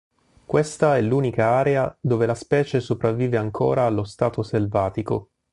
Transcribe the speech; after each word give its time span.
Questa 0.45 0.97
è 0.97 1.01
l'unica 1.01 1.45
area 1.49 1.95
dove 2.01 2.25
la 2.25 2.33
specie 2.33 2.79
sopravvive 2.79 3.37
ancora 3.37 3.85
allo 3.85 4.03
stato 4.03 4.41
selvatico. 4.41 5.33